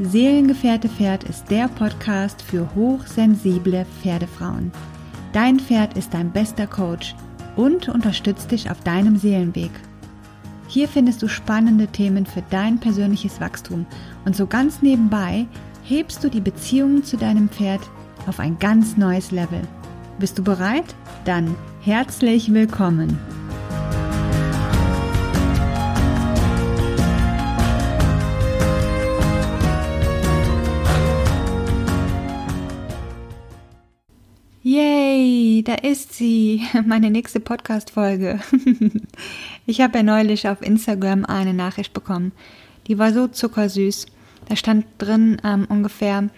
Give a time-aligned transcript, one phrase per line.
[0.00, 4.70] Seelengefährte Pferd ist der Podcast für hochsensible Pferdefrauen.
[5.32, 7.16] Dein Pferd ist dein bester Coach
[7.56, 9.72] und unterstützt dich auf deinem Seelenweg.
[10.68, 13.86] Hier findest du spannende Themen für dein persönliches Wachstum
[14.24, 15.46] und so ganz nebenbei
[15.82, 17.80] hebst du die Beziehung zu deinem Pferd
[18.28, 19.62] auf ein ganz neues Level.
[20.20, 20.94] Bist du bereit?
[21.24, 23.37] Dann herzlich willkommen!
[35.68, 38.40] Da ist sie, meine nächste Podcast-Folge.
[39.66, 42.32] Ich habe ja neulich auf Instagram eine Nachricht bekommen.
[42.86, 44.06] Die war so zuckersüß.
[44.48, 46.30] Da stand drin ähm, ungefähr,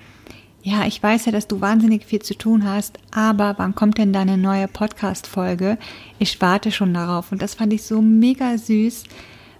[0.64, 4.12] ja, ich weiß ja, dass du wahnsinnig viel zu tun hast, aber wann kommt denn
[4.12, 5.78] deine neue Podcast-Folge?
[6.18, 7.30] Ich warte schon darauf.
[7.30, 9.04] Und das fand ich so mega süß,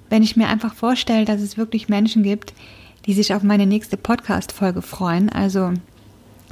[0.08, 2.54] wenn ich mir einfach vorstelle, dass es wirklich Menschen gibt,
[3.06, 5.28] die sich auf meine nächste Podcast-Folge freuen.
[5.28, 5.74] Also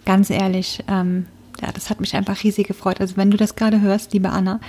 [0.04, 1.26] ganz ehrlich, ähm,
[1.62, 3.00] ja, das hat mich einfach riesig gefreut.
[3.00, 4.60] Also wenn du das gerade hörst, liebe Anna,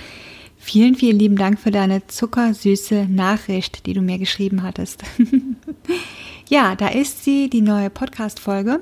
[0.58, 5.02] vielen, vielen lieben Dank für deine zuckersüße Nachricht, die du mir geschrieben hattest.
[6.48, 8.80] ja, da ist sie, die neue Podcast-Folge.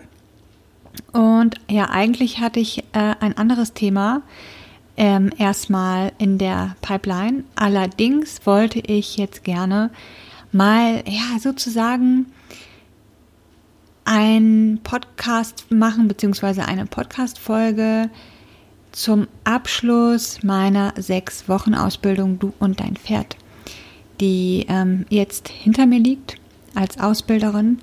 [1.12, 4.22] Und ja, eigentlich hatte ich äh, ein anderes Thema
[4.96, 7.44] ähm, erstmal in der Pipeline.
[7.54, 9.90] Allerdings wollte ich jetzt gerne
[10.50, 12.26] mal, ja, sozusagen
[14.08, 18.08] ein Podcast machen, beziehungsweise eine Podcast-Folge
[18.90, 23.36] zum Abschluss meiner sechs Wochen Ausbildung Du und dein Pferd,
[24.18, 26.36] die ähm, jetzt hinter mir liegt
[26.74, 27.80] als Ausbilderin.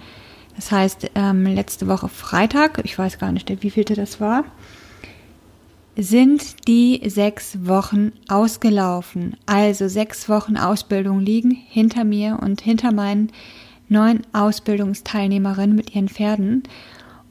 [0.55, 4.45] Das heißt, ähm, letzte Woche Freitag, ich weiß gar nicht, wie vielte das war,
[5.95, 9.37] sind die sechs Wochen ausgelaufen.
[9.45, 13.31] Also sechs Wochen Ausbildung liegen hinter mir und hinter meinen
[13.89, 16.63] neun Ausbildungsteilnehmerinnen mit ihren Pferden.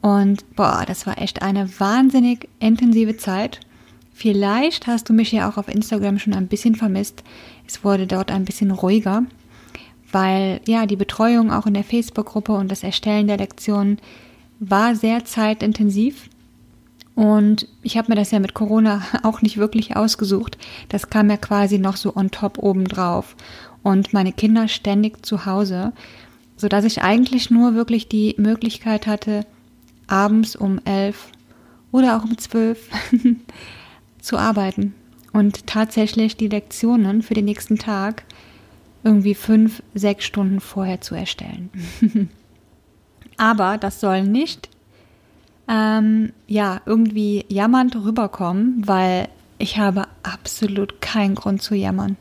[0.01, 3.59] Und boah, das war echt eine wahnsinnig intensive Zeit.
[4.13, 7.23] Vielleicht hast du mich ja auch auf Instagram schon ein bisschen vermisst.
[7.67, 9.23] Es wurde dort ein bisschen ruhiger,
[10.11, 13.97] weil ja die Betreuung auch in der Facebook-Gruppe und das Erstellen der Lektionen
[14.59, 16.29] war sehr zeitintensiv.
[17.15, 20.57] Und ich habe mir das ja mit Corona auch nicht wirklich ausgesucht.
[20.89, 23.35] Das kam ja quasi noch so on top obendrauf.
[23.83, 25.93] Und meine Kinder ständig zu Hause
[26.57, 29.45] so dass ich eigentlich nur wirklich die Möglichkeit hatte,
[30.07, 31.29] abends um elf
[31.91, 32.89] oder auch um zwölf
[34.21, 34.93] zu arbeiten
[35.33, 38.23] und tatsächlich die Lektionen für den nächsten Tag
[39.03, 41.69] irgendwie fünf, sechs Stunden vorher zu erstellen.
[43.37, 44.69] Aber das soll nicht
[45.67, 52.17] ähm, ja irgendwie jammernd rüberkommen, weil ich habe absolut keinen Grund zu jammern.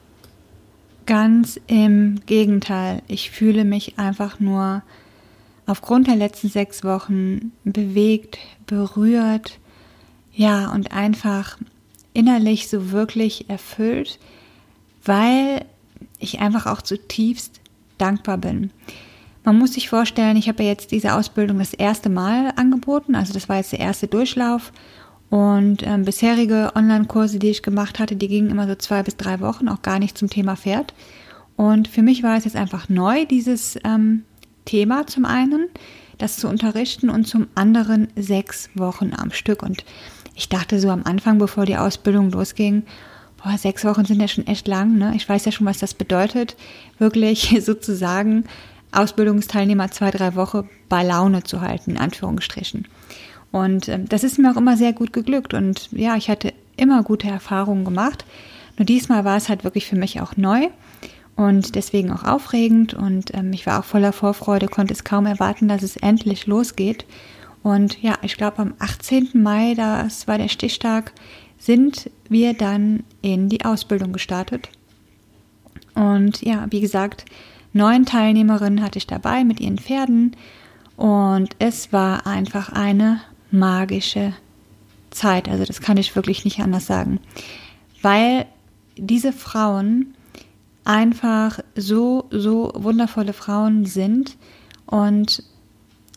[1.06, 3.02] Ganz im Gegenteil.
[3.08, 4.82] Ich fühle mich einfach nur
[5.66, 9.58] aufgrund der letzten sechs Wochen bewegt, berührt,
[10.32, 11.58] ja, und einfach
[12.12, 14.18] innerlich so wirklich erfüllt,
[15.04, 15.64] weil
[16.18, 17.60] ich einfach auch zutiefst
[17.98, 18.70] dankbar bin.
[19.44, 23.48] Man muss sich vorstellen, ich habe jetzt diese Ausbildung das erste Mal angeboten, also das
[23.48, 24.72] war jetzt der erste Durchlauf
[25.34, 29.40] und ähm, bisherige Online-Kurse, die ich gemacht hatte, die gingen immer so zwei bis drei
[29.40, 30.94] Wochen, auch gar nicht zum Thema Pferd.
[31.56, 34.22] Und für mich war es jetzt einfach neu, dieses ähm,
[34.64, 35.66] Thema zum einen,
[36.18, 39.64] das zu unterrichten und zum anderen sechs Wochen am Stück.
[39.64, 39.84] Und
[40.36, 42.84] ich dachte so am Anfang, bevor die Ausbildung losging,
[43.42, 45.14] boah, sechs Wochen sind ja schon echt lang, ne?
[45.16, 46.54] Ich weiß ja schon, was das bedeutet,
[47.00, 48.44] wirklich sozusagen
[48.92, 52.86] Ausbildungsteilnehmer zwei, drei Wochen bei Laune zu halten, in Anführungsstrichen.
[53.54, 55.54] Und ähm, das ist mir auch immer sehr gut geglückt.
[55.54, 58.24] Und ja, ich hatte immer gute Erfahrungen gemacht.
[58.76, 60.70] Nur diesmal war es halt wirklich für mich auch neu
[61.36, 62.94] und deswegen auch aufregend.
[62.94, 67.06] Und ähm, ich war auch voller Vorfreude, konnte es kaum erwarten, dass es endlich losgeht.
[67.62, 69.28] Und ja, ich glaube, am 18.
[69.34, 71.12] Mai, das war der Stichtag,
[71.56, 74.68] sind wir dann in die Ausbildung gestartet.
[75.94, 77.24] Und ja, wie gesagt,
[77.72, 80.34] neun Teilnehmerinnen hatte ich dabei mit ihren Pferden.
[80.96, 83.20] Und es war einfach eine
[83.58, 84.34] magische
[85.10, 85.48] Zeit.
[85.48, 87.20] Also das kann ich wirklich nicht anders sagen.
[88.02, 88.46] Weil
[88.96, 90.14] diese Frauen
[90.84, 94.36] einfach so, so wundervolle Frauen sind
[94.86, 95.42] und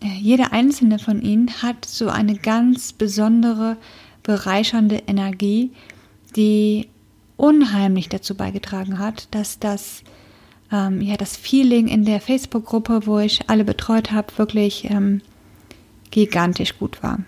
[0.04, 3.78] jede einzelne von ihnen hat so eine ganz besondere,
[4.22, 5.72] bereichernde Energie,
[6.36, 6.88] die
[7.36, 10.04] unheimlich dazu beigetragen hat, dass das
[10.72, 15.22] ähm, ja das Feeling in der Facebook-Gruppe, wo ich alle betreut habe, wirklich ähm,
[16.12, 17.20] gigantisch gut war.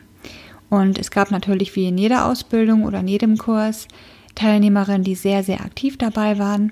[0.69, 3.87] Und es gab natürlich wie in jeder Ausbildung oder in jedem Kurs
[4.35, 6.71] Teilnehmerinnen, die sehr, sehr aktiv dabei waren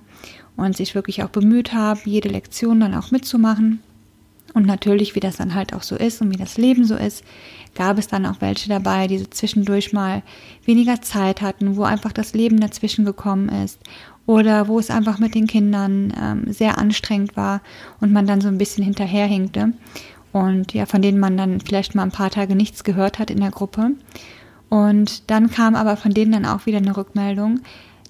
[0.56, 3.81] und sich wirklich auch bemüht haben, jede Lektion dann auch mitzumachen.
[4.54, 7.24] Und natürlich, wie das dann halt auch so ist und wie das Leben so ist,
[7.75, 10.24] gab es dann auch welche dabei, die so zwischendurch mal
[10.65, 13.80] weniger Zeit hatten, wo einfach das Leben dazwischen gekommen ist
[14.25, 17.62] oder wo es einfach mit den Kindern ähm, sehr anstrengend war
[18.00, 19.74] und man dann so ein bisschen hinterherhinkte
[20.37, 23.39] und ja, von denen man dann vielleicht mal ein paar Tage nichts gehört hat in
[23.39, 23.91] der Gruppe.
[24.69, 27.61] Und dann kam aber von denen dann auch wieder eine Rückmeldung,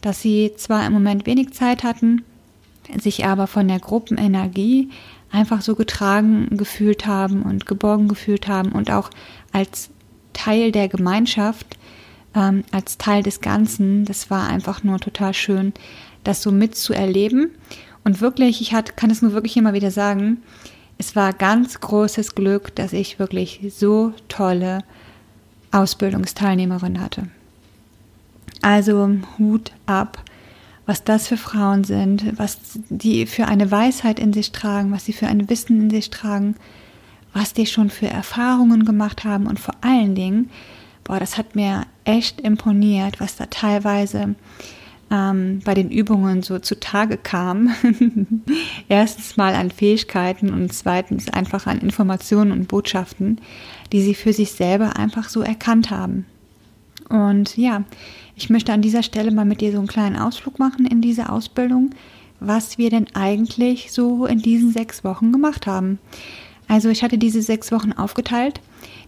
[0.02, 2.24] dass sie zwar im Moment wenig Zeit hatten,
[3.00, 4.90] sich aber von der Gruppenenergie
[5.32, 9.10] einfach so getragen gefühlt haben und geborgen gefühlt haben und auch
[9.52, 9.90] als
[10.34, 11.78] Teil der Gemeinschaft,
[12.34, 14.06] ähm, als Teil des Ganzen.
[14.06, 15.74] Das war einfach nur total schön,
[16.24, 17.52] das so mitzuerleben.
[18.04, 20.42] Und wirklich, ich hat, kann es nur wirklich immer wieder sagen,
[20.98, 24.84] es war ganz großes Glück, dass ich wirklich so tolle
[25.72, 27.28] Ausbildungsteilnehmerinnen hatte.
[28.62, 30.24] Also Hut ab
[30.88, 32.58] was das für Frauen sind, was
[32.90, 36.56] die für eine Weisheit in sich tragen, was sie für ein Wissen in sich tragen,
[37.34, 40.50] was die schon für Erfahrungen gemacht haben und vor allen Dingen,
[41.04, 44.36] boah, das hat mir echt imponiert, was da teilweise
[45.12, 47.74] ähm, bei den Übungen so zutage kam.
[48.90, 53.40] Erstens mal an Fähigkeiten und zweitens einfach an Informationen und Botschaften,
[53.92, 56.26] die sie für sich selber einfach so erkannt haben.
[57.10, 57.84] Und ja,
[58.36, 61.30] ich möchte an dieser Stelle mal mit dir so einen kleinen Ausflug machen in diese
[61.30, 61.92] Ausbildung,
[62.40, 66.00] was wir denn eigentlich so in diesen sechs Wochen gemacht haben.
[66.68, 68.60] Also ich hatte diese sechs Wochen aufgeteilt.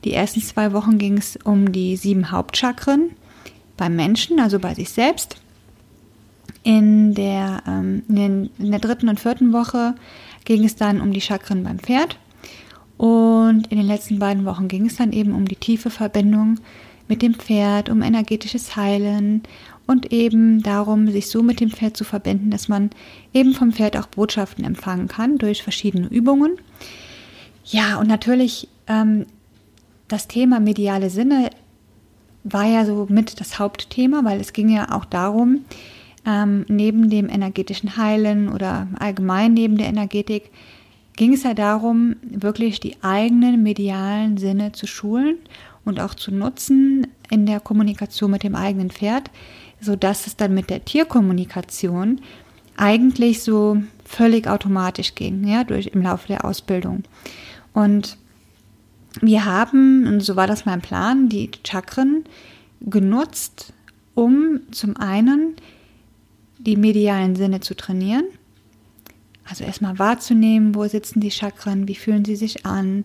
[0.06, 3.12] Die ersten zwei Wochen ging es um die sieben Hauptchakren
[3.76, 5.36] beim Menschen, also bei sich selbst.
[6.64, 9.96] In der, ähm, in, den, in der dritten und vierten Woche
[10.46, 12.18] ging es dann um die Chakren beim Pferd.
[12.98, 16.60] Und in den letzten beiden Wochen ging es dann eben um die tiefe Verbindung
[17.08, 19.44] mit dem Pferd, um energetisches Heilen
[19.88, 22.92] und eben darum, sich so mit dem Pferd zu verbinden, dass man
[23.34, 26.58] eben vom Pferd auch Botschaften empfangen kann durch verschiedene Übungen.
[27.66, 29.26] Ja, und natürlich ähm,
[30.08, 31.50] das Thema mediale Sinne
[32.44, 35.66] war ja so mit das Hauptthema, weil es ging ja auch darum,
[36.26, 40.52] ähm, neben dem energetischen Heilen oder allgemein neben der Energetik,
[41.16, 45.38] ging es ja darum, wirklich die eigenen medialen Sinne zu schulen
[45.84, 49.30] und auch zu nutzen in der Kommunikation mit dem eigenen Pferd,
[49.82, 52.22] sodass es dann mit der Tierkommunikation
[52.78, 57.04] eigentlich so völlig automatisch ging, ja, durch im Laufe der Ausbildung.
[57.74, 58.18] Und
[59.22, 62.24] wir haben, und so war das mein Plan, die Chakren
[62.82, 63.74] genutzt,
[64.16, 65.56] um zum einen
[66.60, 68.26] die medialen Sinne zu trainieren.
[69.50, 73.04] Also erstmal wahrzunehmen, wo sitzen die Chakren, wie fühlen sie sich an,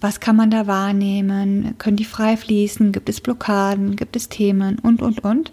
[0.00, 1.74] was kann man da wahrnehmen?
[1.78, 2.92] Können die frei fließen?
[2.92, 3.96] Gibt es Blockaden?
[3.96, 4.78] Gibt es Themen?
[4.78, 5.52] Und, und, und.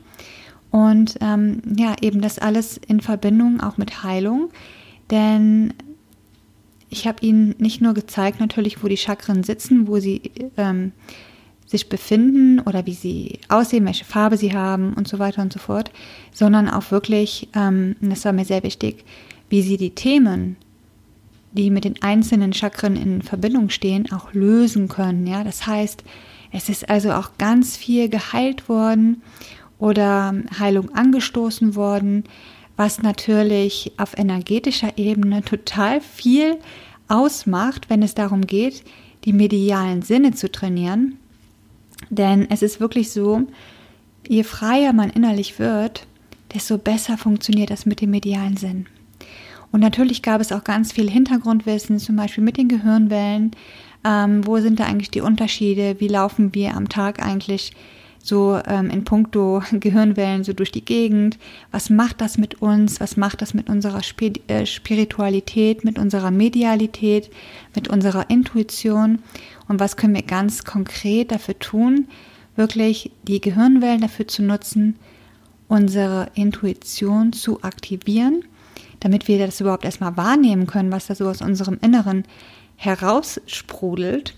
[0.71, 4.49] Und ähm, ja, eben das alles in Verbindung auch mit Heilung.
[5.11, 5.73] Denn
[6.89, 10.21] ich habe Ihnen nicht nur gezeigt, natürlich, wo die Chakren sitzen, wo sie
[10.55, 10.93] ähm,
[11.67, 15.59] sich befinden oder wie sie aussehen, welche Farbe sie haben und so weiter und so
[15.59, 15.91] fort,
[16.33, 19.05] sondern auch wirklich, ähm, das war mir sehr wichtig,
[19.49, 20.55] wie sie die Themen
[21.51, 25.25] die mit den einzelnen Chakren in Verbindung stehen, auch lösen können.
[25.27, 26.03] Ja, das heißt,
[26.51, 29.21] es ist also auch ganz viel geheilt worden
[29.79, 32.23] oder Heilung angestoßen worden,
[32.75, 36.57] was natürlich auf energetischer Ebene total viel
[37.07, 38.83] ausmacht, wenn es darum geht,
[39.25, 41.17] die medialen Sinne zu trainieren.
[42.09, 43.43] Denn es ist wirklich so,
[44.27, 46.07] je freier man innerlich wird,
[46.53, 48.85] desto besser funktioniert das mit dem medialen Sinn.
[49.71, 53.51] Und natürlich gab es auch ganz viel Hintergrundwissen, zum Beispiel mit den Gehirnwellen.
[54.05, 55.97] Ähm, wo sind da eigentlich die Unterschiede?
[55.99, 57.73] Wie laufen wir am Tag eigentlich
[58.27, 61.37] so ähm, in puncto Gehirnwellen so durch die Gegend?
[61.71, 62.99] Was macht das mit uns?
[62.99, 64.01] Was macht das mit unserer
[64.47, 67.29] äh, Spiritualität, mit unserer Medialität,
[67.75, 69.19] mit unserer Intuition?
[69.67, 72.07] Und was können wir ganz konkret dafür tun,
[72.55, 74.97] wirklich die Gehirnwellen dafür zu nutzen,
[75.67, 78.43] unsere Intuition zu aktivieren?
[78.99, 82.23] damit wir das überhaupt erstmal wahrnehmen können, was da so aus unserem Inneren
[82.75, 84.35] heraussprudelt.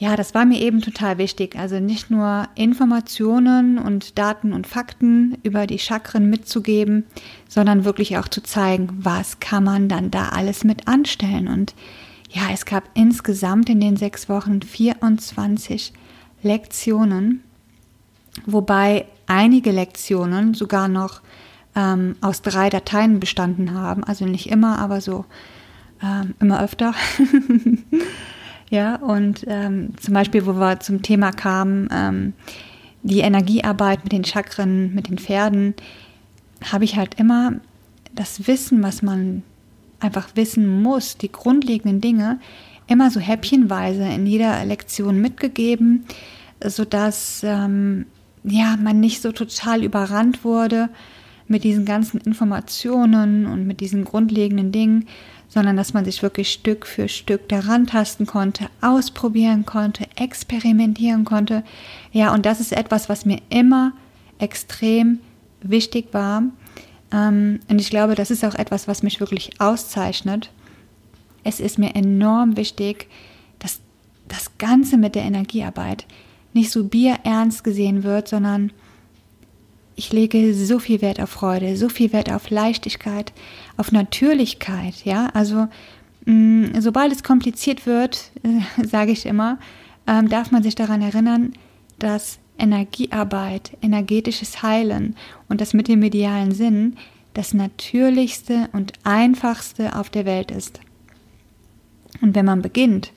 [0.00, 1.56] Ja, das war mir eben total wichtig.
[1.56, 7.04] Also nicht nur Informationen und Daten und Fakten über die Chakren mitzugeben,
[7.48, 11.48] sondern wirklich auch zu zeigen, was kann man dann da alles mit anstellen.
[11.48, 11.74] Und
[12.30, 15.92] ja, es gab insgesamt in den sechs Wochen 24
[16.44, 17.42] Lektionen,
[18.46, 21.22] wobei einige Lektionen sogar noch
[21.74, 24.04] ähm, aus drei Dateien bestanden haben.
[24.04, 25.24] Also nicht immer, aber so
[26.00, 26.94] ähm, immer öfter.
[28.70, 32.32] ja, und ähm, zum Beispiel, wo wir zum Thema kamen, ähm,
[33.02, 35.74] die Energiearbeit mit den Chakren, mit den Pferden,
[36.70, 37.52] habe ich halt immer
[38.14, 39.42] das Wissen, was man
[40.00, 42.40] einfach wissen muss, die grundlegenden Dinge,
[42.86, 46.04] immer so häppchenweise in jeder Lektion mitgegeben,
[46.64, 48.06] sodass ähm,
[48.44, 50.88] ja, man nicht so total überrannt wurde
[51.48, 55.06] mit diesen ganzen Informationen und mit diesen grundlegenden Dingen,
[55.48, 61.64] sondern dass man sich wirklich Stück für Stück daran tasten konnte, ausprobieren konnte, experimentieren konnte.
[62.12, 63.92] Ja, und das ist etwas, was mir immer
[64.38, 65.20] extrem
[65.62, 66.42] wichtig war.
[67.12, 70.50] Ähm, und ich glaube, das ist auch etwas, was mich wirklich auszeichnet.
[71.44, 73.08] Es ist mir enorm wichtig,
[73.58, 73.80] dass
[74.28, 76.04] das Ganze mit der Energiearbeit
[76.52, 78.72] nicht so bierernst gesehen wird, sondern
[79.98, 83.32] ich lege so viel Wert auf Freude, so viel Wert auf Leichtigkeit,
[83.76, 85.66] auf Natürlichkeit, ja, also
[86.24, 89.58] mh, mm, sobald es kompliziert wird, äh, sage ich immer,
[90.06, 91.52] ähm, darf man sich daran erinnern,
[91.98, 95.16] dass Energiearbeit, energetisches Heilen
[95.48, 96.96] und das mit dem medialen Sinn
[97.34, 100.80] das natürlichste und einfachste auf der Welt ist.
[102.20, 103.12] Und wenn man beginnt,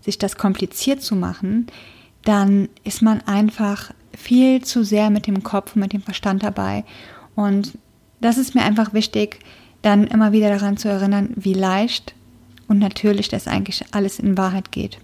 [0.00, 1.68] sich das kompliziert zu machen,
[2.24, 6.84] dann ist man einfach viel zu sehr mit dem Kopf, mit dem Verstand dabei.
[7.34, 7.78] Und
[8.20, 9.40] das ist mir einfach wichtig,
[9.82, 12.14] dann immer wieder daran zu erinnern, wie leicht
[12.68, 14.98] und natürlich das eigentlich alles in Wahrheit geht.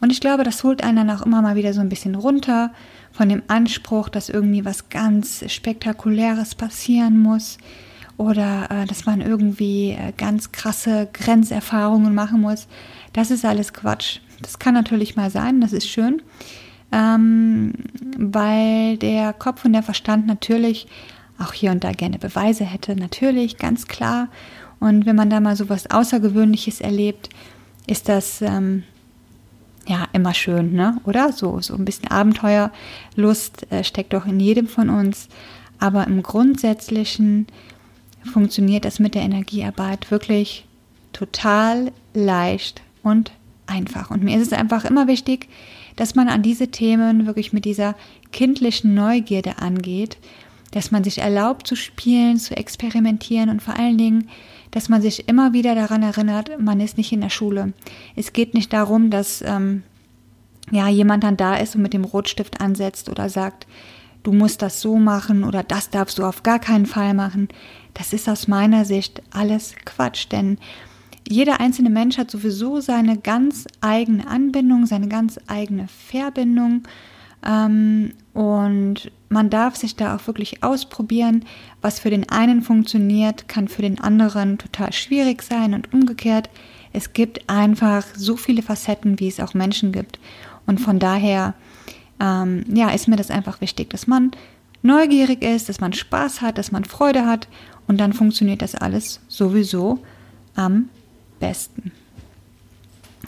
[0.00, 2.72] Und ich glaube, das holt einen dann auch immer mal wieder so ein bisschen runter
[3.12, 7.58] von dem Anspruch, dass irgendwie was ganz Spektakuläres passieren muss
[8.16, 12.66] oder äh, dass man irgendwie äh, ganz krasse Grenzerfahrungen machen muss.
[13.12, 14.20] Das ist alles Quatsch.
[14.42, 16.22] Das kann natürlich mal sein, das ist schön
[16.92, 17.72] ähm,
[18.16, 20.86] weil der Kopf und der Verstand natürlich
[21.38, 24.28] auch hier und da gerne Beweise hätte, natürlich, ganz klar.
[24.80, 27.30] Und wenn man da mal so was Außergewöhnliches erlebt,
[27.86, 28.84] ist das ähm,
[29.86, 31.00] ja immer schön, ne?
[31.04, 31.32] Oder?
[31.32, 35.28] So, so ein bisschen Abenteuerlust äh, steckt doch in jedem von uns.
[35.78, 37.46] Aber im Grundsätzlichen
[38.32, 40.66] funktioniert das mit der Energiearbeit wirklich
[41.12, 43.32] total leicht und
[43.66, 44.10] einfach.
[44.10, 45.48] Und mir ist es einfach immer wichtig,
[45.98, 47.96] dass man an diese Themen wirklich mit dieser
[48.30, 50.16] kindlichen Neugierde angeht,
[50.70, 54.28] dass man sich erlaubt zu spielen, zu experimentieren und vor allen Dingen,
[54.70, 57.72] dass man sich immer wieder daran erinnert, man ist nicht in der Schule.
[58.14, 59.82] Es geht nicht darum, dass ähm,
[60.70, 63.66] ja jemand dann da ist und mit dem Rotstift ansetzt oder sagt,
[64.22, 67.48] du musst das so machen oder das darfst du auf gar keinen Fall machen.
[67.94, 70.58] Das ist aus meiner Sicht alles Quatsch, denn
[71.28, 76.84] jeder einzelne Mensch hat sowieso seine ganz eigene Anbindung, seine ganz eigene Verbindung.
[77.46, 81.44] Ähm, und man darf sich da auch wirklich ausprobieren.
[81.82, 86.48] Was für den einen funktioniert, kann für den anderen total schwierig sein und umgekehrt.
[86.92, 90.18] Es gibt einfach so viele Facetten, wie es auch Menschen gibt.
[90.66, 91.54] Und von daher,
[92.20, 94.30] ähm, ja, ist mir das einfach wichtig, dass man
[94.82, 97.48] neugierig ist, dass man Spaß hat, dass man Freude hat.
[97.86, 99.98] Und dann funktioniert das alles sowieso
[100.54, 100.88] am
[101.38, 101.92] besten.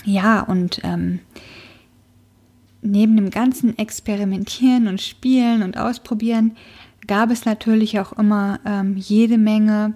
[0.05, 1.21] Ja, und ähm,
[2.83, 6.57] neben dem ganzen Experimentieren und Spielen und Ausprobieren
[7.07, 9.95] gab es natürlich auch immer ähm, jede Menge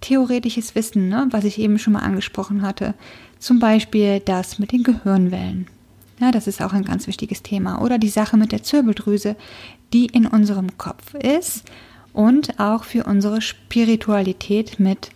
[0.00, 2.94] theoretisches Wissen, ne, was ich eben schon mal angesprochen hatte.
[3.38, 5.66] Zum Beispiel das mit den Gehirnwellen.
[6.20, 7.80] Ja, das ist auch ein ganz wichtiges Thema.
[7.80, 9.36] Oder die Sache mit der Zirbeldrüse,
[9.92, 11.64] die in unserem Kopf ist
[12.12, 15.10] und auch für unsere Spiritualität mit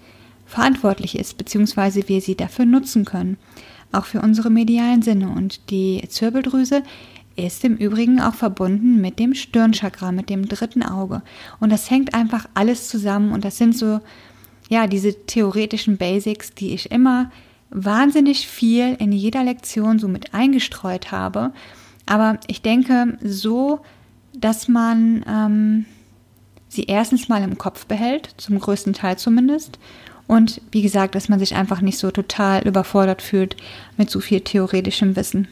[0.46, 3.36] verantwortlich ist, beziehungsweise wir sie dafür nutzen können,
[3.92, 5.30] auch für unsere medialen Sinne.
[5.30, 6.82] Und die Zirbeldrüse
[7.36, 11.22] ist im Übrigen auch verbunden mit dem Stirnchakra, mit dem dritten Auge.
[11.60, 14.00] Und das hängt einfach alles zusammen und das sind so,
[14.68, 17.30] ja, diese theoretischen Basics, die ich immer
[17.70, 21.52] wahnsinnig viel in jeder Lektion so mit eingestreut habe.
[22.06, 23.80] Aber ich denke so,
[24.32, 25.86] dass man ähm,
[26.68, 29.78] sie erstens mal im Kopf behält, zum größten Teil zumindest,
[30.26, 33.56] und wie gesagt, dass man sich einfach nicht so total überfordert fühlt
[33.96, 35.48] mit so viel theoretischem Wissen.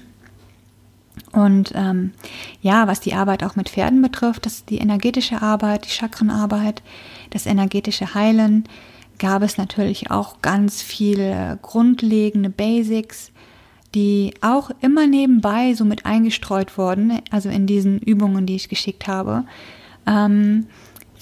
[1.33, 2.13] Und ähm,
[2.63, 6.83] ja, was die Arbeit auch mit Pferden betrifft, das die energetische Arbeit, die Chakrenarbeit,
[7.31, 8.65] das energetische Heilen,
[9.19, 13.31] gab es natürlich auch ganz viele grundlegende Basics,
[13.95, 19.07] die auch immer nebenbei so mit eingestreut wurden, also in diesen Übungen, die ich geschickt
[19.07, 19.45] habe.
[20.07, 20.67] Ähm,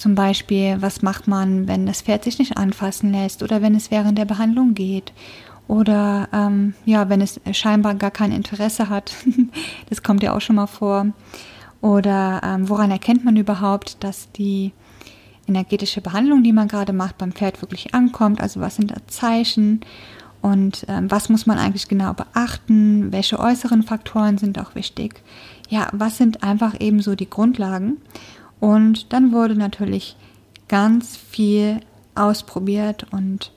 [0.01, 3.91] zum Beispiel, was macht man, wenn das Pferd sich nicht anfassen lässt oder wenn es
[3.91, 5.13] während der Behandlung geht
[5.67, 9.13] oder ähm, ja, wenn es scheinbar gar kein Interesse hat.
[9.89, 11.05] das kommt ja auch schon mal vor.
[11.81, 14.71] Oder ähm, woran erkennt man überhaupt, dass die
[15.47, 18.41] energetische Behandlung, die man gerade macht, beim Pferd wirklich ankommt?
[18.41, 19.81] Also was sind da Zeichen?
[20.41, 23.11] Und ähm, was muss man eigentlich genau beachten?
[23.11, 25.21] Welche äußeren Faktoren sind auch wichtig?
[25.69, 27.97] Ja, was sind einfach eben so die Grundlagen?
[28.61, 30.15] Und dann wurde natürlich
[30.69, 31.81] ganz viel
[32.15, 33.51] ausprobiert und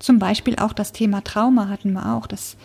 [0.00, 2.56] zum Beispiel auch das Thema Trauma hatten wir auch, das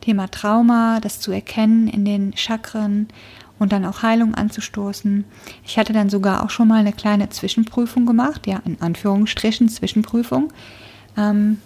[0.00, 3.08] Thema Trauma, das zu erkennen in den Chakren
[3.58, 5.24] und dann auch Heilung anzustoßen.
[5.64, 10.52] Ich hatte dann sogar auch schon mal eine kleine Zwischenprüfung gemacht, ja, in Anführungsstrichen Zwischenprüfung.
[11.16, 11.58] Ähm,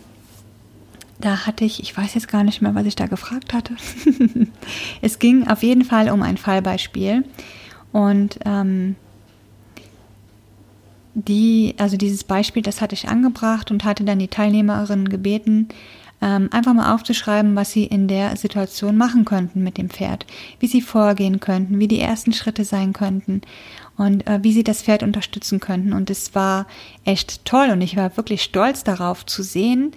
[1.21, 3.77] da hatte ich, ich weiß jetzt gar nicht mehr, was ich da gefragt hatte.
[5.03, 7.25] es ging auf jeden Fall um ein Fallbeispiel.
[7.93, 8.97] Und ähm,
[11.25, 15.69] die, also dieses Beispiel, das hatte ich angebracht und hatte dann die Teilnehmerinnen gebeten,
[16.23, 20.27] ähm, einfach mal aufzuschreiben, was sie in der Situation machen könnten mit dem Pferd,
[20.59, 23.41] wie sie vorgehen könnten, wie die ersten Schritte sein könnten
[23.97, 25.93] und äh, wie sie das Pferd unterstützen könnten.
[25.93, 26.67] Und es war
[27.05, 29.93] echt toll und ich war wirklich stolz darauf zu sehen,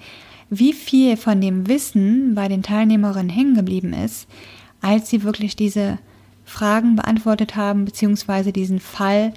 [0.49, 4.27] wie viel von dem Wissen bei den Teilnehmerinnen hängen geblieben ist,
[4.81, 5.99] als sie wirklich diese
[6.45, 9.33] Fragen beantwortet haben, beziehungsweise diesen Fall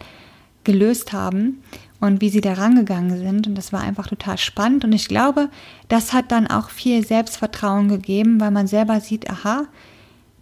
[0.67, 1.63] gelöst haben
[2.01, 3.47] und wie sie da rangegangen sind.
[3.47, 4.85] Und das war einfach total spannend.
[4.85, 5.49] Und ich glaube,
[5.89, 9.65] das hat dann auch viel Selbstvertrauen gegeben, weil man selber sieht, aha,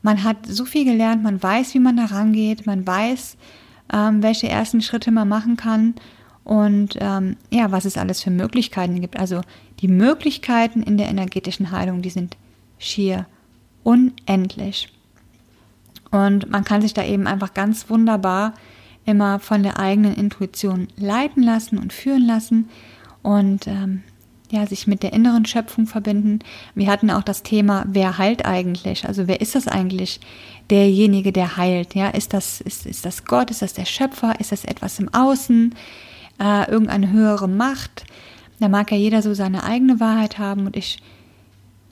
[0.02, 3.37] man hat so viel gelernt, man weiß, wie man da rangeht, man weiß,
[3.93, 5.95] ähm, welche ersten Schritte man machen kann
[6.45, 9.19] und ähm, ja, was es alles für Möglichkeiten gibt.
[9.19, 9.40] Also
[9.81, 12.37] die Möglichkeiten in der energetischen Heilung, die sind
[12.78, 13.26] schier
[13.83, 14.93] unendlich.
[16.11, 18.54] Und man kann sich da eben einfach ganz wunderbar
[19.06, 22.68] immer von der eigenen Intuition leiten lassen und führen lassen
[23.23, 24.02] und ähm,
[24.50, 26.38] ja, sich mit der inneren Schöpfung verbinden.
[26.75, 29.06] Wir hatten auch das Thema, wer heilt eigentlich?
[29.06, 30.20] Also wer ist das eigentlich,
[30.70, 31.94] derjenige, der heilt?
[31.94, 33.50] Ja, ist das, ist, ist das Gott?
[33.50, 34.38] Ist das der Schöpfer?
[34.40, 35.75] Ist das etwas im Außen?
[36.40, 38.04] Äh, irgendeine höhere Macht?
[38.61, 40.99] Da mag ja jeder so seine eigene Wahrheit haben und ich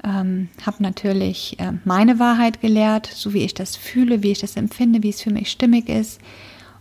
[0.04, 4.56] ähm, habe natürlich äh, meine Wahrheit gelehrt, so wie ich das fühle, wie ich das
[4.56, 6.20] empfinde, wie es für mich stimmig ist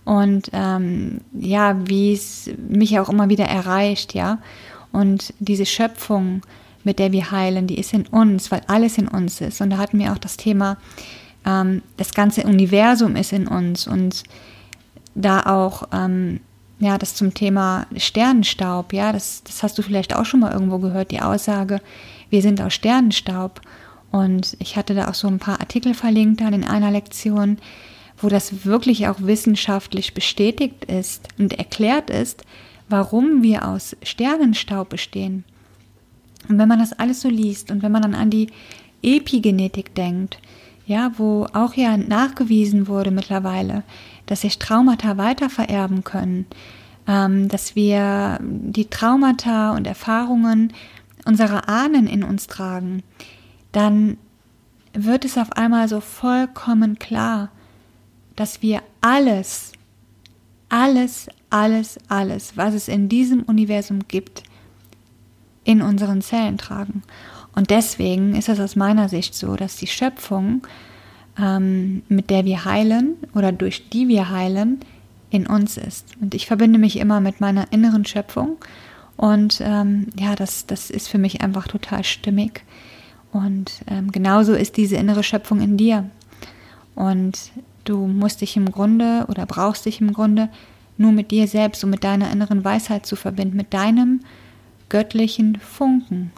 [0.05, 4.39] und ähm, ja, wie es mich auch immer wieder erreicht, ja.
[4.91, 6.41] Und diese Schöpfung,
[6.83, 9.61] mit der wir heilen, die ist in uns, weil alles in uns ist.
[9.61, 10.77] Und da hatten wir auch das Thema,
[11.45, 14.23] ähm, das ganze Universum ist in uns und
[15.15, 16.39] da auch ähm,
[16.81, 20.79] ja, das zum Thema Sternenstaub, ja, das, das hast du vielleicht auch schon mal irgendwo
[20.79, 21.79] gehört, die Aussage,
[22.31, 23.61] wir sind aus Sternenstaub.
[24.11, 27.59] Und ich hatte da auch so ein paar Artikel verlinkt dann in einer Lektion,
[28.21, 32.43] wo das wirklich auch wissenschaftlich bestätigt ist und erklärt ist,
[32.89, 35.43] warum wir aus Sternenstaub bestehen.
[36.49, 38.47] Und wenn man das alles so liest und wenn man dann an die
[39.01, 40.39] Epigenetik denkt,
[40.85, 43.83] ja, wo auch ja nachgewiesen wurde mittlerweile,
[44.25, 46.45] dass sich Traumata weitervererben können,
[47.07, 50.73] ähm, dass wir die Traumata und Erfahrungen
[51.25, 53.03] unserer Ahnen in uns tragen,
[53.71, 54.17] dann
[54.93, 57.49] wird es auf einmal so vollkommen klar,
[58.41, 59.71] dass wir alles,
[60.67, 64.41] alles, alles, alles, was es in diesem Universum gibt,
[65.63, 67.03] in unseren Zellen tragen.
[67.53, 70.65] Und deswegen ist es aus meiner Sicht so, dass die Schöpfung,
[71.37, 74.79] ähm, mit der wir heilen oder durch die wir heilen,
[75.29, 76.07] in uns ist.
[76.19, 78.57] Und ich verbinde mich immer mit meiner inneren Schöpfung.
[79.17, 82.63] Und ähm, ja, das, das ist für mich einfach total stimmig.
[83.33, 86.09] Und ähm, genauso ist diese innere Schöpfung in dir.
[86.95, 87.51] Und
[87.83, 90.49] Du musst dich im Grunde oder brauchst dich im Grunde
[90.97, 94.21] nur mit dir selbst und mit deiner inneren Weisheit zu verbinden, mit deinem
[94.89, 96.31] göttlichen Funken,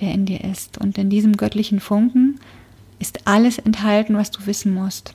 [0.00, 0.78] der in dir ist.
[0.78, 2.38] Und in diesem göttlichen Funken
[2.98, 5.14] ist alles enthalten, was du wissen musst.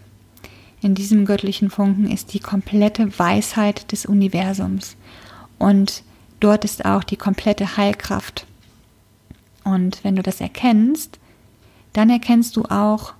[0.82, 4.98] In diesem göttlichen Funken ist die komplette Weisheit des Universums.
[5.58, 6.04] Und
[6.42, 8.46] dort ist auch die komplette Heilkraft.
[9.64, 11.20] Und wenn du das erkennst,
[11.94, 13.14] dann erkennst du auch,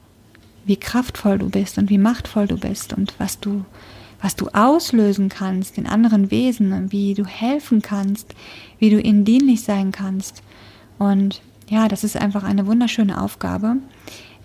[0.66, 3.66] wie kraftvoll du bist und wie machtvoll du bist und was du,
[4.22, 8.34] was du auslösen kannst in anderen Wesen und wie du helfen kannst,
[8.80, 10.42] wie du ihnen dienlich sein kannst.
[10.98, 13.78] Und ja, das ist einfach eine wunderschöne Aufgabe,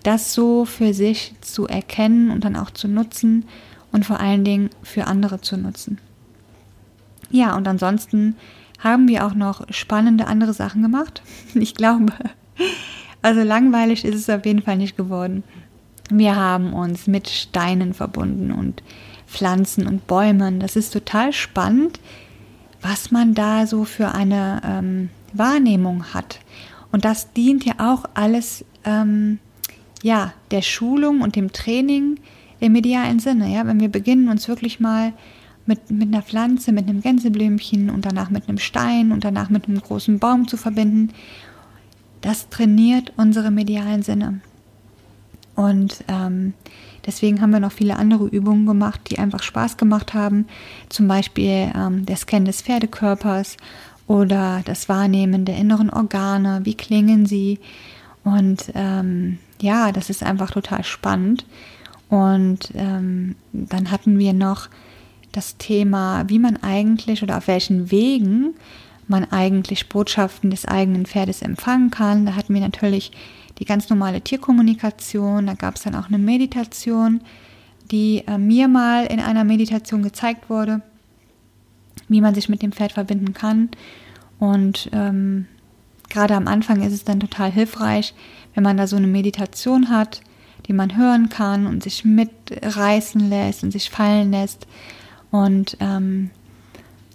[0.03, 3.45] das so für sich zu erkennen und dann auch zu nutzen
[3.91, 5.99] und vor allen Dingen für andere zu nutzen.
[7.31, 8.35] Ja, und ansonsten
[8.79, 11.21] haben wir auch noch spannende andere Sachen gemacht.
[11.53, 12.13] Ich glaube,
[13.21, 15.43] also langweilig ist es auf jeden Fall nicht geworden.
[16.09, 18.83] Wir haben uns mit Steinen verbunden und
[19.27, 20.59] Pflanzen und Bäumen.
[20.59, 21.99] Das ist total spannend,
[22.81, 26.39] was man da so für eine ähm, Wahrnehmung hat.
[26.91, 29.39] Und das dient ja auch alles ähm,
[30.01, 32.19] ja, der Schulung und dem Training
[32.59, 33.53] im medialen Sinne.
[33.53, 33.65] Ja?
[33.67, 35.13] Wenn wir beginnen, uns wirklich mal
[35.65, 39.67] mit, mit einer Pflanze, mit einem Gänseblümchen und danach mit einem Stein und danach mit
[39.67, 41.11] einem großen Baum zu verbinden,
[42.21, 44.41] das trainiert unsere medialen Sinne.
[45.59, 46.53] Und ähm,
[47.05, 50.47] deswegen haben wir noch viele andere Übungen gemacht, die einfach Spaß gemacht haben.
[50.87, 53.57] Zum Beispiel ähm, der Scan des Pferdekörpers
[54.07, 57.59] oder das Wahrnehmen der inneren Organe, wie klingen sie.
[58.23, 61.45] Und ähm, ja, das ist einfach total spannend.
[62.07, 64.69] Und ähm, dann hatten wir noch
[65.33, 68.55] das Thema, wie man eigentlich oder auf welchen Wegen
[69.09, 72.25] man eigentlich Botschaften des eigenen Pferdes empfangen kann.
[72.25, 73.11] Da hatten wir natürlich
[73.59, 77.21] die ganz normale Tierkommunikation, da gab es dann auch eine Meditation,
[77.91, 80.81] die äh, mir mal in einer Meditation gezeigt wurde,
[82.07, 83.69] wie man sich mit dem Pferd verbinden kann.
[84.39, 85.47] Und ähm,
[86.09, 88.13] gerade am Anfang ist es dann total hilfreich,
[88.53, 90.21] wenn man da so eine Meditation hat,
[90.67, 94.67] die man hören kann und sich mitreißen lässt und sich fallen lässt.
[95.31, 96.29] Und ähm,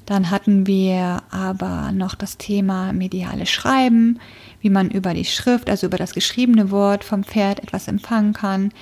[0.07, 4.21] dann hatten wir aber noch das Thema mediales Schreiben,
[4.61, 8.73] wie man über die Schrift, also über das geschriebene Wort vom Pferd etwas empfangen kann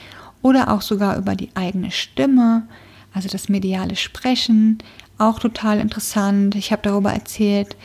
[0.42, 2.66] oder auch sogar über die eigene Stimme,
[3.14, 4.78] also das mediale Sprechen,
[5.18, 6.54] auch total interessant.
[6.56, 7.76] Ich habe darüber erzählt,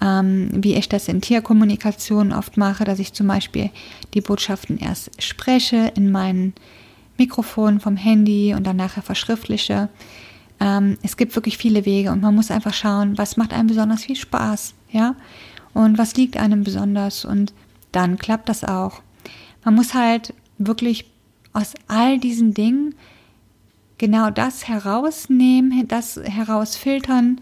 [0.00, 3.70] ähm, wie ich das in Tierkommunikation oft mache, dass ich zum Beispiel
[4.14, 6.54] die Botschaften erst spreche in mein
[7.18, 9.88] Mikrofon vom Handy und dann nachher verschriftliche.
[10.60, 14.04] Ähm, es gibt wirklich viele Wege und man muss einfach schauen, was macht einem besonders
[14.04, 15.16] viel Spaß, ja,
[15.72, 17.52] und was liegt einem besonders und
[17.92, 19.02] dann klappt das auch.
[19.64, 21.06] Man muss halt wirklich
[21.52, 22.94] aus all diesen Dingen
[23.98, 27.40] genau das herausnehmen, das herausfiltern,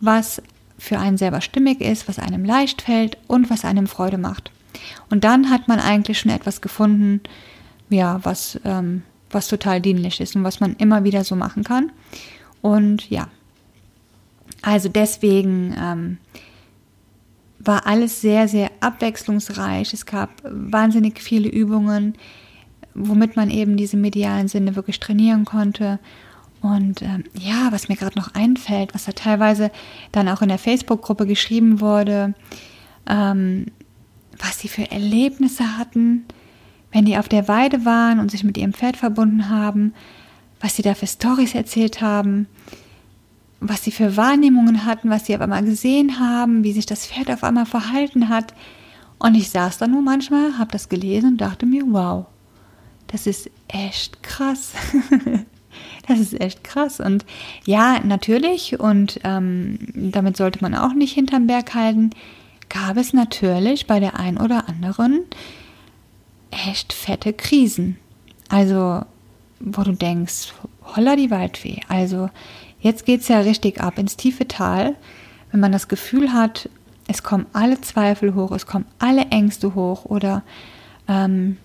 [0.00, 0.42] was
[0.78, 4.50] für einen selber stimmig ist, was einem leicht fällt und was einem Freude macht.
[5.10, 7.20] Und dann hat man eigentlich schon etwas gefunden,
[7.88, 9.02] ja, was, ähm,
[9.36, 11.92] was total dienlich ist und was man immer wieder so machen kann.
[12.62, 13.28] Und ja,
[14.62, 16.18] also deswegen ähm,
[17.58, 19.92] war alles sehr, sehr abwechslungsreich.
[19.92, 22.16] Es gab wahnsinnig viele Übungen,
[22.94, 25.98] womit man eben diese medialen Sinne wirklich trainieren konnte.
[26.62, 29.70] Und ähm, ja, was mir gerade noch einfällt, was da teilweise
[30.12, 32.34] dann auch in der Facebook-Gruppe geschrieben wurde,
[33.08, 33.66] ähm,
[34.38, 36.24] was sie für Erlebnisse hatten,
[36.96, 39.92] wenn die auf der Weide waren und sich mit ihrem Pferd verbunden haben,
[40.62, 42.46] was sie da für Stories erzählt haben,
[43.60, 47.30] was sie für Wahrnehmungen hatten, was sie auf einmal gesehen haben, wie sich das Pferd
[47.30, 48.54] auf einmal verhalten hat.
[49.18, 52.24] Und ich saß da nur manchmal, habe das gelesen und dachte mir, wow,
[53.08, 54.72] das ist echt krass.
[56.08, 57.00] Das ist echt krass.
[57.00, 57.26] Und
[57.66, 62.10] ja, natürlich, und ähm, damit sollte man auch nicht hinterm Berg halten,
[62.70, 65.24] gab es natürlich bei der einen oder anderen
[66.68, 67.96] echt fette Krisen.
[68.48, 69.02] Also,
[69.60, 71.80] wo du denkst, holla die Waldfee.
[71.88, 72.30] Also,
[72.80, 74.96] jetzt geht es ja richtig ab ins tiefe Tal,
[75.50, 76.68] wenn man das Gefühl hat,
[77.08, 80.42] es kommen alle Zweifel hoch, es kommen alle Ängste hoch oder
[81.08, 81.56] ähm,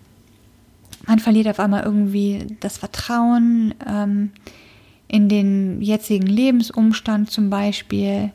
[1.08, 4.32] man verliert auf einmal irgendwie das Vertrauen ähm,
[5.08, 8.32] in den jetzigen Lebensumstand zum Beispiel.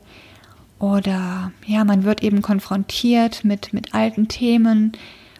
[0.79, 4.91] Oder ja, man wird eben konfrontiert mit, mit alten Themen,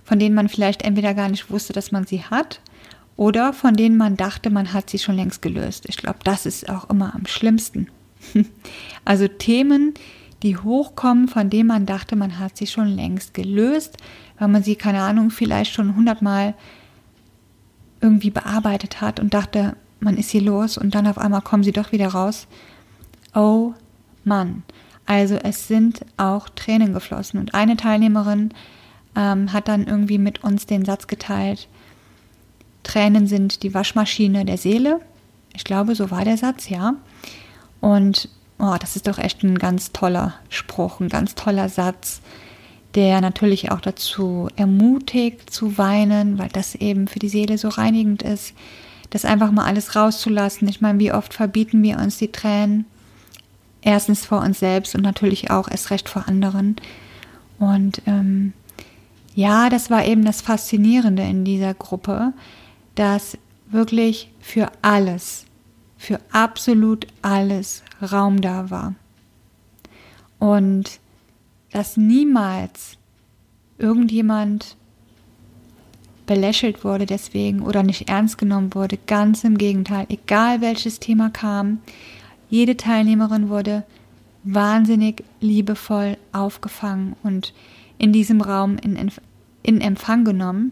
[0.08, 2.62] von denen man vielleicht entweder gar nicht wusste, dass man sie hat,
[3.18, 5.84] oder von denen man dachte, man hat sie schon längst gelöst.
[5.90, 7.88] Ich glaube, das ist auch immer am schlimmsten.
[9.06, 9.96] also Themen,
[10.44, 13.98] die hochkommen, von denen man dachte, man hat sie schon längst gelöst,
[14.40, 16.54] weil man sie, keine Ahnung, vielleicht schon hundertmal
[18.00, 21.74] irgendwie bearbeitet hat und dachte, man ist hier los und dann auf einmal kommen sie
[21.74, 22.48] doch wieder raus.
[23.36, 23.74] Oh
[24.24, 24.64] Mann.
[25.06, 28.54] Also es sind auch Tränen geflossen und eine Teilnehmerin
[29.18, 31.68] ähm, hat dann irgendwie mit uns den Satz geteilt,
[32.84, 35.02] Tränen sind die Waschmaschine der Seele.
[35.54, 36.94] Ich glaube, so war der Satz, ja.
[37.82, 42.22] Und oh, das ist doch echt ein ganz toller Spruch, ein ganz toller Satz
[42.98, 48.24] der natürlich auch dazu ermutigt zu weinen, weil das eben für die Seele so reinigend
[48.24, 48.54] ist,
[49.12, 50.68] das einfach mal alles rauszulassen.
[50.68, 52.86] Ich meine, wie oft verbieten wir uns die Tränen?
[53.82, 56.78] Erstens vor uns selbst und natürlich auch erst recht vor anderen.
[57.60, 58.54] Und ähm,
[59.38, 62.34] ja, das war eben das Faszinierende in dieser Gruppe,
[62.96, 63.38] dass
[63.70, 65.46] wirklich für alles,
[65.96, 68.96] für absolut alles Raum da war.
[70.40, 71.00] Und
[71.72, 72.98] dass niemals
[73.78, 74.76] irgendjemand
[76.26, 78.98] belächelt wurde deswegen oder nicht ernst genommen wurde.
[79.06, 81.78] Ganz im Gegenteil, egal welches Thema kam,
[82.50, 83.84] jede Teilnehmerin wurde
[84.44, 87.54] wahnsinnig liebevoll aufgefangen und
[88.00, 89.12] in diesem Raum in,
[89.68, 90.72] in Empfang genommen.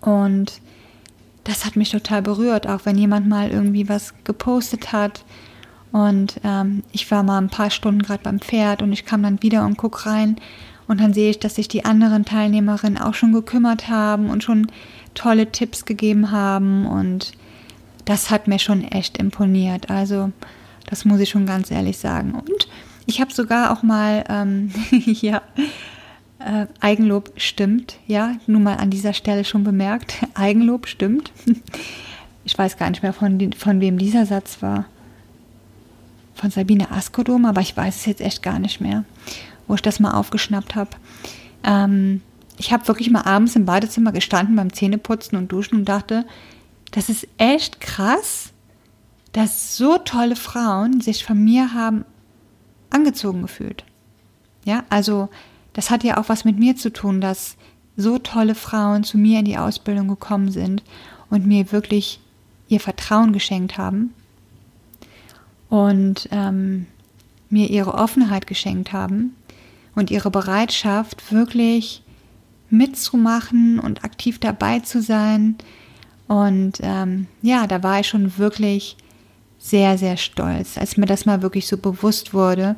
[0.00, 0.60] Und
[1.44, 5.24] das hat mich total berührt, auch wenn jemand mal irgendwie was gepostet hat
[5.92, 9.42] und ähm, ich war mal ein paar Stunden gerade beim Pferd und ich kam dann
[9.42, 10.36] wieder und guck rein
[10.86, 14.66] und dann sehe ich, dass sich die anderen Teilnehmerinnen auch schon gekümmert haben und schon
[15.14, 17.32] tolle Tipps gegeben haben und
[18.04, 19.90] das hat mir schon echt imponiert.
[19.90, 20.32] Also
[20.88, 22.34] das muss ich schon ganz ehrlich sagen.
[22.34, 22.68] Und
[23.06, 25.42] ich habe sogar auch mal ähm, ja,
[26.38, 30.16] Äh, Eigenlob stimmt, ja, nun mal an dieser Stelle schon bemerkt.
[30.34, 31.32] Eigenlob stimmt.
[32.44, 34.86] Ich weiß gar nicht mehr, von, von wem dieser Satz war.
[36.34, 39.04] Von Sabine Askodom, aber ich weiß es jetzt echt gar nicht mehr,
[39.66, 40.88] wo ich das mal aufgeschnappt habe.
[41.62, 42.22] Ähm,
[42.56, 46.24] ich habe wirklich mal abends im Badezimmer gestanden beim Zähneputzen und Duschen und dachte,
[46.90, 48.54] das ist echt krass,
[49.32, 52.06] dass so tolle Frauen sich von mir haben
[52.88, 53.84] angezogen gefühlt.
[54.64, 55.28] Ja, also
[55.72, 57.56] das hat ja auch was mit mir zu tun, dass
[57.96, 60.82] so tolle Frauen zu mir in die Ausbildung gekommen sind
[61.30, 62.20] und mir wirklich
[62.68, 64.14] ihr Vertrauen geschenkt haben
[65.68, 66.86] und ähm,
[67.50, 69.34] mir ihre Offenheit geschenkt haben
[69.94, 72.02] und ihre Bereitschaft, wirklich
[72.70, 75.56] mitzumachen und aktiv dabei zu sein.
[76.26, 78.96] Und ähm, ja, da war ich schon wirklich
[79.58, 82.76] sehr, sehr stolz, als mir das mal wirklich so bewusst wurde,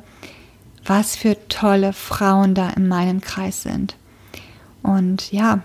[0.85, 3.95] was für tolle Frauen da in meinem Kreis sind.
[4.81, 5.61] Und ja,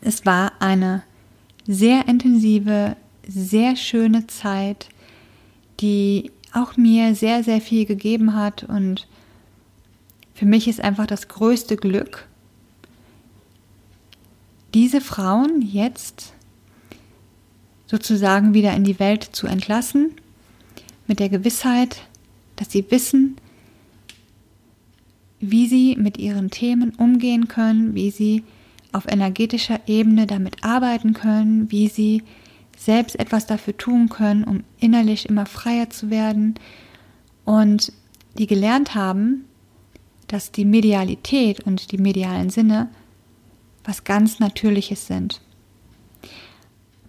[0.00, 1.02] es war eine
[1.66, 4.88] sehr intensive, sehr schöne Zeit,
[5.80, 8.64] die auch mir sehr, sehr viel gegeben hat.
[8.64, 9.06] Und
[10.34, 12.26] für mich ist einfach das größte Glück,
[14.74, 16.32] diese Frauen jetzt
[17.86, 20.12] sozusagen wieder in die Welt zu entlassen,
[21.06, 22.02] mit der Gewissheit,
[22.62, 23.36] dass sie wissen,
[25.40, 28.44] wie sie mit ihren Themen umgehen können, wie sie
[28.92, 32.22] auf energetischer Ebene damit arbeiten können, wie sie
[32.78, 36.54] selbst etwas dafür tun können, um innerlich immer freier zu werden
[37.44, 37.92] und
[38.38, 39.44] die gelernt haben,
[40.28, 42.90] dass die Medialität und die medialen Sinne
[43.82, 45.40] was ganz Natürliches sind.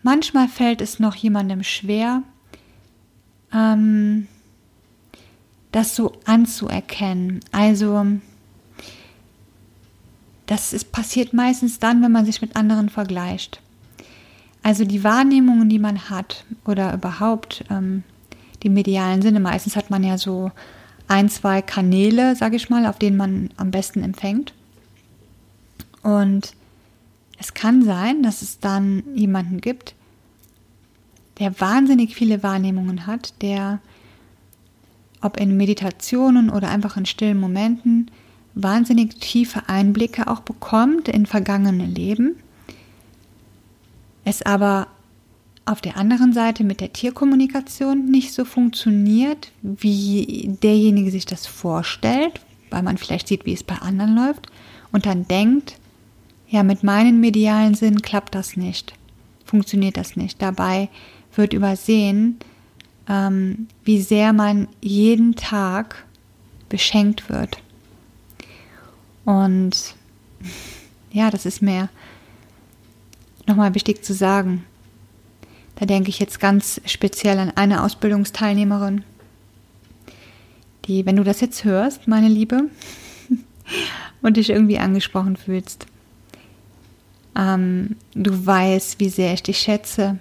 [0.02, 2.24] Manchmal fällt es noch jemandem schwer,
[3.54, 4.28] ähm,
[5.74, 7.42] das so anzuerkennen.
[7.52, 8.06] Also,
[10.46, 13.60] das ist, passiert meistens dann, wenn man sich mit anderen vergleicht.
[14.62, 18.04] Also die Wahrnehmungen, die man hat oder überhaupt ähm,
[18.62, 20.52] die medialen Sinne, meistens hat man ja so
[21.08, 24.54] ein, zwei Kanäle, sage ich mal, auf denen man am besten empfängt.
[26.02, 26.54] Und
[27.40, 29.96] es kann sein, dass es dann jemanden gibt,
[31.40, 33.80] der wahnsinnig viele Wahrnehmungen hat, der,
[35.24, 38.12] ob in Meditationen oder einfach in stillen Momenten,
[38.56, 42.36] wahnsinnig tiefe Einblicke auch bekommt in vergangene Leben,
[44.26, 44.88] es aber
[45.66, 52.42] auf der anderen Seite mit der Tierkommunikation nicht so funktioniert, wie derjenige sich das vorstellt,
[52.70, 54.48] weil man vielleicht sieht, wie es bei anderen läuft
[54.92, 55.78] und dann denkt,
[56.50, 58.94] ja, mit meinen medialen Sinn klappt das nicht,
[59.46, 60.42] funktioniert das nicht.
[60.42, 60.90] Dabei
[61.36, 62.38] wird übersehen,
[63.08, 66.06] ähm, wie sehr man jeden Tag
[66.70, 67.58] beschenkt wird.
[69.26, 69.96] Und
[71.12, 71.89] ja, das ist mir
[73.46, 74.66] nochmal wichtig zu sagen.
[75.76, 79.04] Da denke ich jetzt ganz speziell an eine Ausbildungsteilnehmerin,
[80.86, 82.70] die, wenn du das jetzt hörst, meine Liebe,
[84.22, 85.88] und dich irgendwie angesprochen fühlst,
[87.36, 90.20] ähm, du weißt, wie sehr ich dich schätze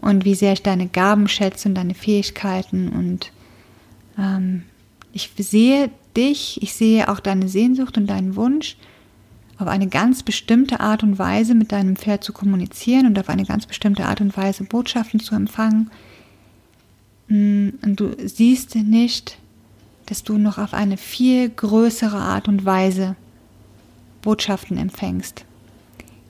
[0.00, 2.88] und wie sehr ich deine Gaben schätze und deine Fähigkeiten.
[2.88, 3.32] Und
[4.18, 4.64] ähm,
[5.12, 8.76] ich sehe dich, ich sehe auch deine Sehnsucht und deinen Wunsch,
[9.58, 13.44] auf eine ganz bestimmte Art und Weise mit deinem Pferd zu kommunizieren und auf eine
[13.44, 15.90] ganz bestimmte Art und Weise Botschaften zu empfangen.
[17.26, 19.36] Mm, und du siehst nicht,
[20.06, 23.16] dass du noch auf eine viel größere Art und Weise
[24.22, 25.44] Botschaften empfängst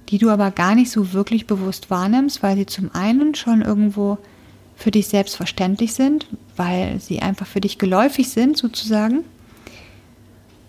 [0.09, 4.19] die du aber gar nicht so wirklich bewusst wahrnimmst, weil sie zum einen schon irgendwo
[4.77, 9.25] für dich selbstverständlich sind, weil sie einfach für dich geläufig sind sozusagen.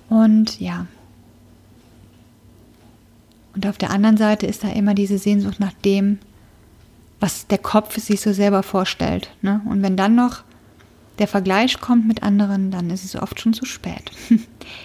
[0.09, 0.87] Und ja.
[3.55, 6.19] Und auf der anderen Seite ist da immer diese Sehnsucht nach dem,
[7.19, 9.29] was der Kopf sich so selber vorstellt.
[9.41, 9.61] Ne?
[9.65, 10.43] Und wenn dann noch
[11.19, 14.11] der Vergleich kommt mit anderen, dann ist es oft schon zu spät.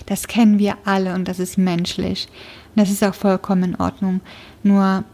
[0.07, 2.29] Das kennen wir alle und das ist menschlich.
[2.75, 4.23] Das ist auch vollkommen in Ordnung.
[4.63, 5.05] Nur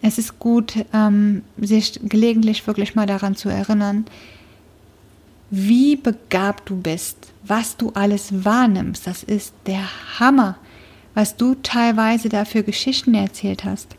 [0.00, 4.06] es ist gut, ähm, sich gelegentlich wirklich mal daran zu erinnern,
[5.50, 9.06] wie begabt du bist, was du alles wahrnimmst.
[9.06, 9.86] Das ist der
[10.18, 10.56] Hammer,
[11.14, 13.96] was du teilweise dafür Geschichten erzählt hast.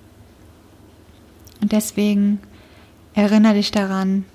[1.61, 2.39] Und deswegen
[3.13, 4.25] erinnere dich daran,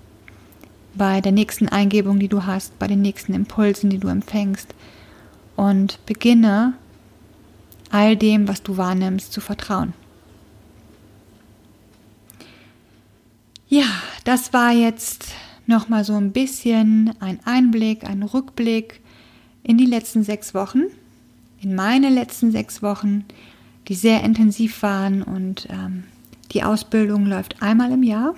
[0.94, 4.74] bei der nächsten Eingebung, die du hast, bei den nächsten Impulsen, die du empfängst.
[5.56, 6.74] Und beginne
[7.90, 9.92] all dem, was du wahrnimmst, zu vertrauen.
[13.68, 13.86] Ja,
[14.24, 15.28] das war jetzt
[15.66, 19.00] nochmal so ein bisschen ein Einblick, ein Rückblick
[19.62, 20.82] in die letzten sechs Wochen,
[21.60, 23.24] in meine letzten sechs Wochen,
[23.88, 26.04] die sehr intensiv waren und ähm,
[26.52, 28.34] die Ausbildung läuft einmal im Jahr.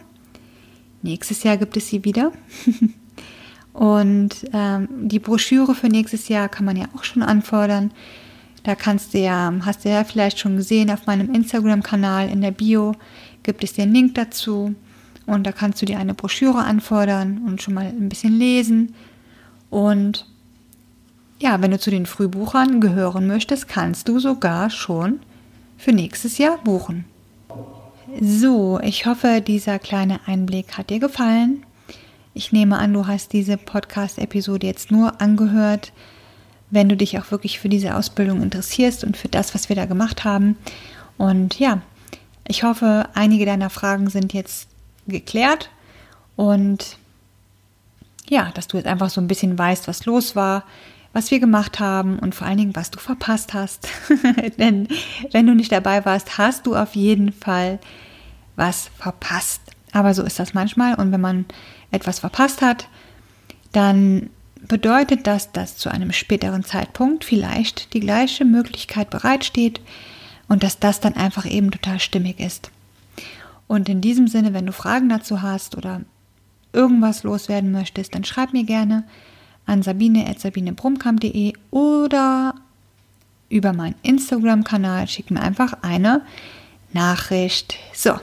[1.05, 2.33] Nächstes Jahr gibt es sie wieder.
[3.75, 7.93] und ähm, die Broschüre für nächstes Jahr kann man ja auch schon anfordern.
[8.63, 12.53] Da kannst du ja, hast du ja vielleicht schon gesehen, auf meinem Instagram-Kanal in der
[12.53, 12.95] Bio
[13.43, 14.75] gibt es den Link dazu.
[15.27, 18.95] Und da kannst du dir eine Broschüre anfordern und schon mal ein bisschen lesen.
[19.69, 20.27] Und
[21.39, 25.21] ja, wenn du zu den Frühbuchern gehören möchtest, kannst du sogar schon
[25.77, 27.05] für nächstes Jahr buchen.
[28.21, 31.65] So, ich hoffe, dieser kleine Einblick hat dir gefallen.
[32.33, 35.93] Ich nehme an, du hast diese Podcast-Episode jetzt nur angehört,
[36.71, 39.87] wenn du dich auch wirklich für diese Ausbildung interessierst und für das, was wir da
[39.87, 40.57] gemacht haben.
[41.19, 41.83] Und ja,
[42.47, 44.69] ich hoffe, einige deiner Fragen sind jetzt
[45.09, 45.71] geklärt
[46.37, 46.97] und
[48.29, 50.65] ja, dass du jetzt einfach so ein bisschen weißt, was los war,
[51.15, 53.89] was wir gemacht haben und vor allen Dingen, was du verpasst hast.
[54.59, 54.89] Denn
[55.31, 57.79] wenn du nicht dabei warst, hast du auf jeden Fall
[58.57, 59.63] was verpasst.
[59.93, 61.47] Aber so ist das manchmal und wenn man
[61.93, 62.89] etwas verpasst hat,
[63.71, 64.29] dann
[64.67, 69.81] bedeutet das, dass zu einem späteren Zeitpunkt vielleicht die gleiche Möglichkeit bereitsteht
[70.49, 72.71] und dass das dann einfach eben total stimmig ist.
[73.69, 76.01] Und in diesem Sinne, wenn du Fragen dazu hast oder
[76.73, 79.05] irgendwas loswerden möchtest, dann schreib mir gerne
[79.67, 82.55] an sabine.sabinebrumkamp.de oder
[83.49, 86.23] über meinen Instagram-Kanal schick mir einfach eine
[86.93, 87.77] Nachricht.
[87.93, 88.19] So,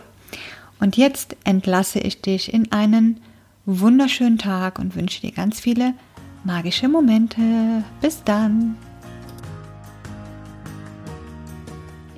[0.79, 3.21] und jetzt entlasse ich dich in einen
[3.65, 5.93] wunderschönen Tag und wünsche dir ganz viele
[6.43, 7.83] magische Momente.
[8.01, 8.75] Bis dann.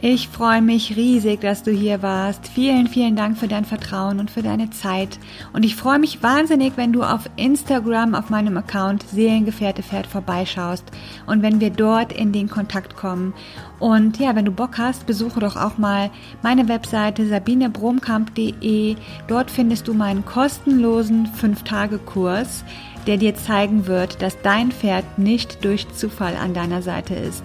[0.06, 2.50] Ich freue mich riesig, dass du hier warst.
[2.50, 5.18] Vielen, vielen Dank für dein Vertrauen und für deine Zeit.
[5.54, 10.84] Und ich freue mich wahnsinnig, wenn du auf Instagram auf meinem Account Seelengefährte Pferd vorbeischaust
[11.26, 13.34] und wenn wir dort in den Kontakt kommen.
[13.80, 16.12] Und ja, wenn du Bock hast, besuche doch auch mal
[16.42, 18.98] meine Webseite sabinebromkamp.de.
[19.30, 22.66] Dort findest du meinen kostenlosen 5-Tage-Kurs
[23.06, 27.44] der dir zeigen wird, dass dein Pferd nicht durch Zufall an deiner Seite ist.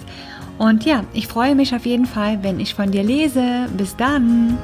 [0.58, 3.66] Und ja, ich freue mich auf jeden Fall, wenn ich von dir lese.
[3.76, 4.58] Bis dann!